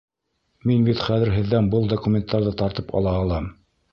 [0.69, 3.51] Мин бит хәҙер һеҙҙән был документтарҙы тартып ала алам.